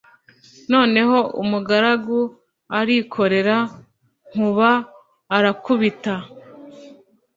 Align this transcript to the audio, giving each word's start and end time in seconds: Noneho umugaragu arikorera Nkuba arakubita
Noneho 0.73 1.17
umugaragu 1.41 2.19
arikorera 2.79 3.57
Nkuba 4.31 4.71
arakubita 5.35 6.13